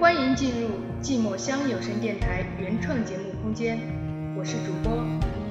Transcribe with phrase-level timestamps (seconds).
[0.00, 0.68] 欢迎进入
[1.02, 3.78] 寂寞乡有声电台原创节目空间，
[4.34, 4.96] 我是主播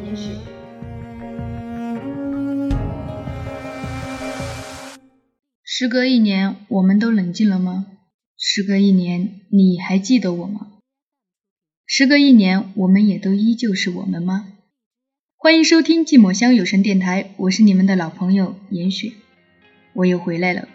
[0.03, 0.31] 严雪。
[5.63, 7.85] 时隔一年，我们都冷静了吗？
[8.39, 10.71] 时隔一年，你还记得我吗？
[11.85, 14.47] 时隔一年，我们也都依旧是我们吗？
[15.37, 19.11] 欢迎收听寂寞乡有声电台，我是你们的老朋友严雪，
[19.93, 20.67] 我又回来了。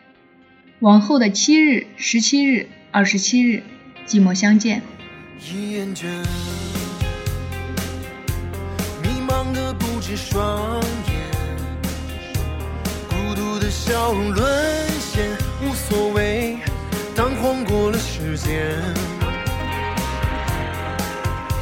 [0.79, 3.61] 往后的七日、十七日、二十七日，
[4.07, 4.81] 寂寞相见。
[5.41, 6.09] 一眼间，
[9.03, 11.21] 迷茫的不止双眼，
[13.09, 14.47] 孤独的笑容沦
[15.01, 15.29] 陷，
[15.61, 16.57] 无所谓，
[17.17, 18.81] 当晃过了时间，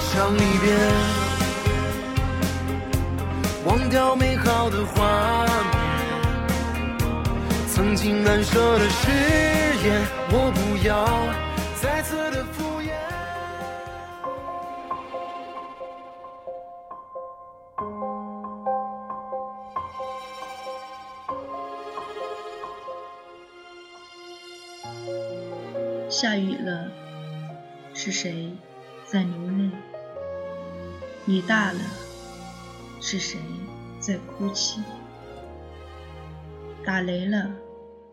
[0.00, 0.76] 想离别，
[3.64, 5.81] 忘掉美好的画面。
[7.74, 9.08] 曾经难舍的誓
[9.82, 10.92] 言，我不要
[11.80, 12.92] 再次的敷衍。
[26.10, 26.90] 下雨了，
[27.94, 28.52] 是谁
[29.06, 29.70] 在流泪？
[31.24, 31.80] 雨大了，
[33.00, 33.40] 是谁
[33.98, 34.82] 在哭泣？
[36.84, 37.54] 打雷了，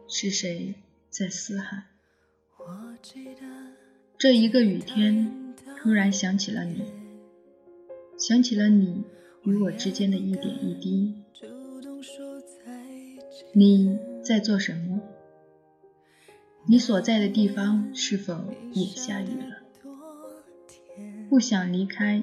[0.08, 0.76] 是谁
[1.10, 1.86] 在嘶喊？
[4.18, 6.84] 这一个雨天，突然想起了你，
[8.18, 9.04] 想起了你
[9.44, 11.16] 与我之间的一点一滴。
[13.54, 15.02] 你在做什么？
[16.68, 19.64] 你所在的地方是否也下雨了？
[21.28, 22.22] 不想离开，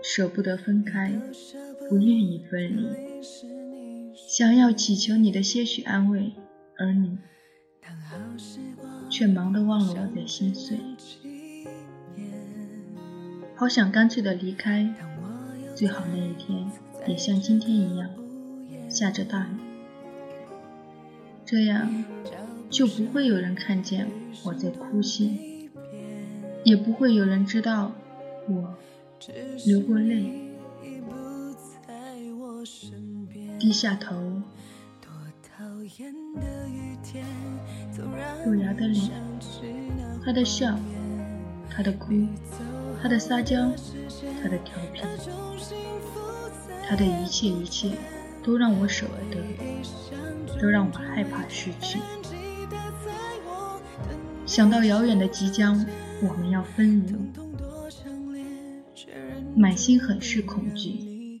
[0.00, 1.20] 舍不得分开，
[1.88, 2.86] 不愿意分离，
[4.28, 6.34] 想要祈求你的些许安慰，
[6.76, 7.16] 而你
[9.08, 10.78] 却忙得忘了我在心碎。
[13.56, 14.94] 好想干脆的离开，
[15.74, 16.70] 最好那一天
[17.06, 18.10] 也像今天一样
[18.90, 19.56] 下着大雨，
[21.46, 22.04] 这样。
[22.68, 24.06] 就不会有人看见
[24.44, 25.70] 我在哭泣，
[26.64, 27.94] 也不会有人知道
[28.46, 28.76] 我
[29.64, 30.47] 流过泪。
[33.58, 34.14] 低下头，
[38.46, 39.10] 路遥的脸，
[40.24, 40.78] 他的笑，
[41.68, 42.12] 他的哭，
[43.02, 43.72] 他的撒娇，
[44.40, 45.02] 他的调皮，
[46.88, 47.90] 他的一切一切，
[48.44, 49.42] 都让我舍不得，
[50.60, 51.98] 都让我害怕失去。
[54.46, 55.84] 想到遥远的即将，
[56.22, 57.12] 我们要分离，
[59.56, 61.40] 满心很是恐惧。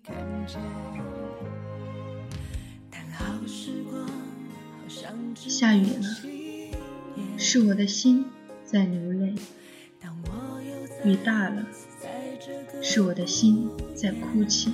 [5.48, 6.08] 下雨了，
[7.36, 8.24] 是我的心
[8.64, 9.34] 在流泪；
[11.04, 11.66] 雨大了，
[12.80, 14.70] 是我的心在哭泣；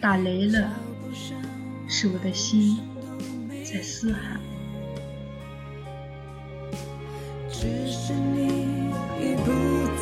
[0.00, 0.72] 打雷了，
[1.86, 2.78] 是我的心
[3.64, 4.40] 在嘶喊。
[7.48, 8.88] 只是你
[9.20, 9.52] 已不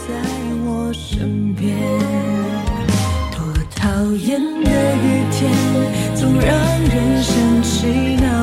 [0.07, 0.09] 在
[0.65, 1.77] 我身边，
[3.33, 4.90] 多讨厌的，
[6.45, 8.40] 让人想起那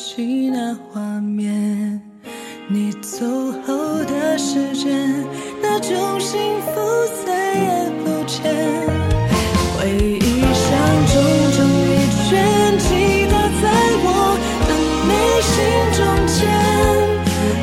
[0.00, 2.00] 起那画面，
[2.68, 3.26] 你走
[3.66, 3.74] 后
[4.04, 5.26] 的时间，
[5.60, 6.80] 那种幸福
[7.26, 8.38] 再也不见。
[9.74, 10.22] 回忆
[10.54, 10.70] 像
[11.08, 11.14] 重
[11.50, 11.92] 重一
[12.28, 12.30] 圈，
[12.78, 13.64] 击打在
[14.04, 14.06] 我
[14.68, 14.70] 的
[15.08, 15.12] 内
[15.42, 15.52] 心
[15.98, 15.98] 中
[16.28, 16.38] 间，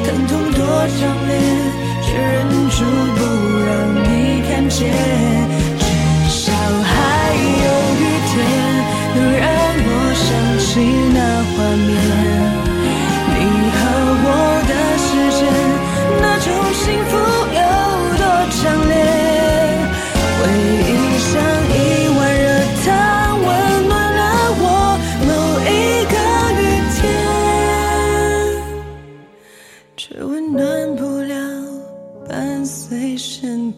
[0.04, 0.60] 疼痛多
[0.98, 1.00] 强
[1.30, 1.32] 烈，
[2.04, 2.36] 却忍
[2.70, 2.76] 住
[3.16, 3.20] 不
[3.66, 3.72] 让
[4.04, 4.06] 你
[4.50, 5.35] 看见。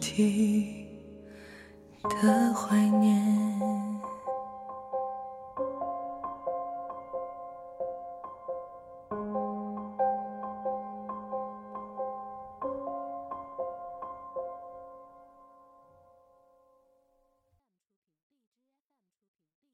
[0.08, 0.86] 提
[2.22, 3.87] 的怀念。